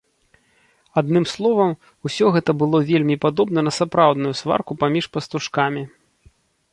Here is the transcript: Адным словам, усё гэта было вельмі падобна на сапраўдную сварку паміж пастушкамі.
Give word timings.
Адным 0.99 1.25
словам, 1.33 1.71
усё 2.09 2.25
гэта 2.37 2.51
было 2.61 2.77
вельмі 2.91 3.15
падобна 3.25 3.59
на 3.67 3.71
сапраўдную 3.79 4.31
сварку 4.41 4.71
паміж 4.85 5.05
пастушкамі. 5.19 5.83